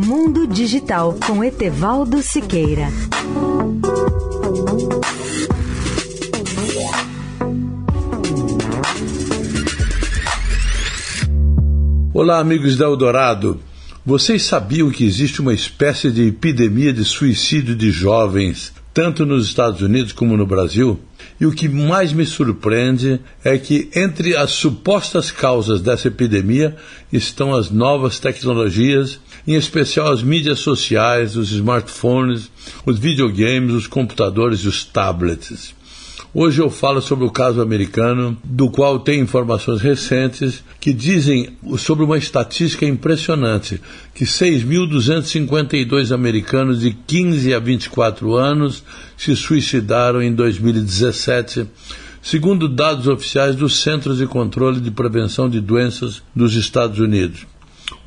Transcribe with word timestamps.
Mundo 0.00 0.46
Digital 0.46 1.18
com 1.26 1.42
Etevaldo 1.42 2.22
Siqueira. 2.22 2.86
Olá, 12.14 12.38
amigos 12.38 12.76
da 12.76 12.84
Eldorado. 12.84 13.60
Vocês 14.06 14.44
sabiam 14.44 14.88
que 14.88 15.04
existe 15.04 15.40
uma 15.40 15.52
espécie 15.52 16.12
de 16.12 16.28
epidemia 16.28 16.92
de 16.92 17.04
suicídio 17.04 17.74
de 17.74 17.90
jovens, 17.90 18.72
tanto 18.98 19.24
nos 19.24 19.46
Estados 19.46 19.80
Unidos 19.80 20.10
como 20.10 20.36
no 20.36 20.44
Brasil? 20.44 20.98
E 21.40 21.46
o 21.46 21.52
que 21.52 21.68
mais 21.68 22.12
me 22.12 22.26
surpreende 22.26 23.20
é 23.44 23.56
que 23.56 23.88
entre 23.94 24.36
as 24.36 24.50
supostas 24.50 25.30
causas 25.30 25.80
dessa 25.80 26.08
epidemia 26.08 26.74
estão 27.12 27.54
as 27.54 27.70
novas 27.70 28.18
tecnologias, 28.18 29.20
em 29.46 29.54
especial 29.54 30.10
as 30.10 30.20
mídias 30.20 30.58
sociais, 30.58 31.36
os 31.36 31.52
smartphones, 31.52 32.50
os 32.84 32.98
videogames, 32.98 33.72
os 33.72 33.86
computadores 33.86 34.62
e 34.62 34.66
os 34.66 34.82
tablets. 34.84 35.77
Hoje 36.40 36.62
eu 36.62 36.70
falo 36.70 37.02
sobre 37.02 37.24
o 37.24 37.32
caso 37.32 37.60
americano, 37.60 38.38
do 38.44 38.70
qual 38.70 39.00
tem 39.00 39.18
informações 39.18 39.80
recentes 39.80 40.62
que 40.78 40.92
dizem 40.92 41.48
sobre 41.76 42.04
uma 42.04 42.16
estatística 42.16 42.86
impressionante, 42.86 43.80
que 44.14 44.24
6.252 44.24 46.14
americanos 46.14 46.78
de 46.78 46.92
15 46.92 47.52
a 47.52 47.58
24 47.58 48.36
anos 48.36 48.84
se 49.16 49.34
suicidaram 49.34 50.22
em 50.22 50.32
2017, 50.32 51.66
segundo 52.22 52.68
dados 52.68 53.08
oficiais 53.08 53.56
dos 53.56 53.82
Centros 53.82 54.18
de 54.18 54.26
Controle 54.28 54.80
de 54.80 54.92
Prevenção 54.92 55.50
de 55.50 55.60
Doenças 55.60 56.22
dos 56.36 56.54
Estados 56.54 57.00
Unidos. 57.00 57.48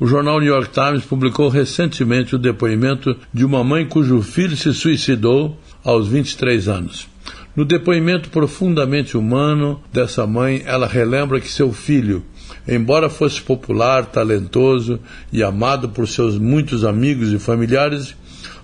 O 0.00 0.06
jornal 0.06 0.40
New 0.40 0.54
York 0.54 0.70
Times 0.72 1.04
publicou 1.04 1.50
recentemente 1.50 2.34
o 2.34 2.38
depoimento 2.38 3.14
de 3.30 3.44
uma 3.44 3.62
mãe 3.62 3.84
cujo 3.84 4.22
filho 4.22 4.56
se 4.56 4.72
suicidou 4.72 5.54
aos 5.84 6.08
23 6.08 6.66
anos. 6.66 7.11
No 7.54 7.66
depoimento 7.66 8.30
profundamente 8.30 9.14
humano 9.14 9.78
dessa 9.92 10.26
mãe, 10.26 10.62
ela 10.64 10.86
relembra 10.86 11.38
que 11.38 11.48
seu 11.48 11.70
filho, 11.70 12.24
embora 12.66 13.10
fosse 13.10 13.42
popular, 13.42 14.06
talentoso 14.06 14.98
e 15.30 15.42
amado 15.42 15.90
por 15.90 16.08
seus 16.08 16.38
muitos 16.38 16.82
amigos 16.82 17.30
e 17.30 17.38
familiares, 17.38 18.14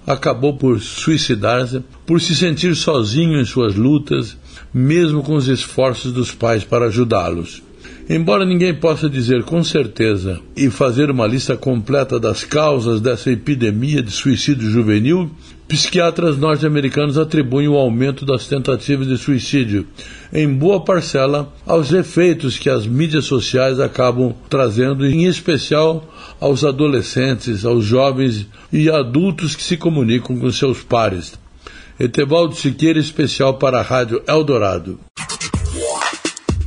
acabou 0.06 0.56
por 0.56 0.80
suicidar-se, 0.80 1.84
por 2.06 2.18
se 2.18 2.34
sentir 2.34 2.74
sozinho 2.74 3.38
em 3.38 3.44
suas 3.44 3.74
lutas, 3.74 4.38
mesmo 4.72 5.22
com 5.22 5.34
os 5.34 5.48
esforços 5.48 6.10
dos 6.10 6.32
pais 6.32 6.64
para 6.64 6.86
ajudá-los. 6.86 7.67
Embora 8.08 8.44
ninguém 8.44 8.74
possa 8.74 9.08
dizer 9.08 9.42
com 9.44 9.62
certeza 9.62 10.40
e 10.56 10.70
fazer 10.70 11.10
uma 11.10 11.26
lista 11.26 11.56
completa 11.56 12.18
das 12.18 12.42
causas 12.42 13.00
dessa 13.00 13.30
epidemia 13.30 14.02
de 14.02 14.10
suicídio 14.10 14.70
juvenil, 14.70 15.30
psiquiatras 15.68 16.38
norte-americanos 16.38 17.18
atribuem 17.18 17.68
o 17.68 17.76
aumento 17.76 18.24
das 18.24 18.48
tentativas 18.48 19.06
de 19.06 19.18
suicídio, 19.18 19.86
em 20.32 20.48
boa 20.48 20.82
parcela, 20.82 21.52
aos 21.66 21.92
efeitos 21.92 22.58
que 22.58 22.70
as 22.70 22.86
mídias 22.86 23.26
sociais 23.26 23.78
acabam 23.78 24.34
trazendo, 24.48 25.06
em 25.06 25.24
especial 25.26 26.10
aos 26.40 26.64
adolescentes, 26.64 27.66
aos 27.66 27.84
jovens 27.84 28.46
e 28.72 28.88
adultos 28.88 29.54
que 29.54 29.62
se 29.62 29.76
comunicam 29.76 30.38
com 30.38 30.50
seus 30.50 30.82
pares. 30.82 31.38
Etevaldo 32.00 32.54
Siqueira, 32.54 32.98
especial 32.98 33.54
para 33.54 33.80
a 33.80 33.82
Rádio 33.82 34.22
Eldorado. 34.26 34.98